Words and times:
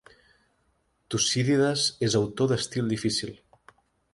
Tucídides 1.13 1.83
és 2.09 2.17
autor 2.23 2.51
d'estil 2.53 2.91
difícil. 2.95 3.37